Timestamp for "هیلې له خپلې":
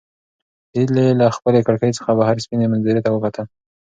0.75-1.59